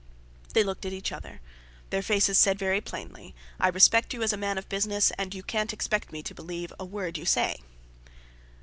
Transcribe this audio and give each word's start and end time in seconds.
They 0.55 0.63
looked 0.63 0.83
at 0.87 0.93
each 0.93 1.11
other. 1.11 1.41
Their 1.91 2.01
faces 2.01 2.35
said 2.35 2.57
very 2.57 2.81
plainly: 2.81 3.35
"I 3.59 3.67
respect 3.67 4.15
you 4.15 4.23
as 4.23 4.33
a 4.33 4.35
man 4.35 4.57
of 4.57 4.67
business; 4.67 5.11
and 5.15 5.35
you 5.35 5.43
can't 5.43 5.71
expect 5.73 6.11
me 6.11 6.23
to 6.23 6.33
believe 6.33 6.73
a 6.79 6.85
word 6.85 7.19
you 7.19 7.25
say." 7.27 7.59